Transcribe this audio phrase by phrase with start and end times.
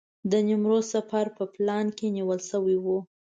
[0.31, 2.85] د نیمروز سفر په پلان کې نیول شوی و.